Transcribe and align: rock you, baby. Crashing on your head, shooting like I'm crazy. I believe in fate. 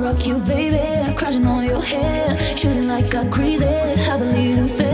rock 0.00 0.26
you, 0.26 0.38
baby. 0.38 1.14
Crashing 1.14 1.46
on 1.46 1.64
your 1.64 1.82
head, 1.82 2.58
shooting 2.58 2.88
like 2.88 3.14
I'm 3.14 3.30
crazy. 3.30 3.64
I 3.66 4.16
believe 4.18 4.58
in 4.58 4.68
fate. 4.68 4.87